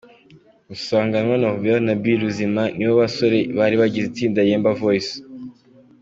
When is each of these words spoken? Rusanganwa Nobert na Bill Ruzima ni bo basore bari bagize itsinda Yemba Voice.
Rusanganwa 0.69 1.35
Nobert 1.41 1.81
na 1.85 1.93
Bill 2.01 2.19
Ruzima 2.25 2.63
ni 2.75 2.85
bo 2.87 2.93
basore 3.01 3.37
bari 3.57 3.75
bagize 3.81 4.05
itsinda 4.07 4.47
Yemba 4.49 4.71
Voice. 4.81 5.13